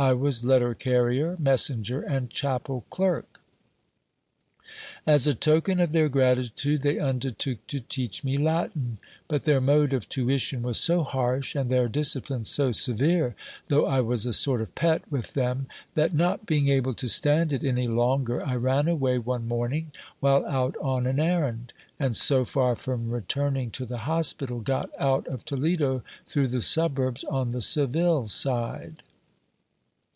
[0.00, 3.40] I was letter carrier, messenger, and chapel clerk.
[5.04, 9.92] As a token of their gratitude, they undertook to teach me Latin; but their mode
[9.92, 13.34] of tuition was so harsh, and their discipline so severe,
[13.66, 17.52] though I was a sort of pet with them, that, not being able to stand
[17.52, 19.90] it any longer, I ran away one morning
[20.20, 25.26] while out on an errand; and, so far from returning to the hospital, got out
[25.26, 29.02] of Toledo through the suburbs on the Seville side.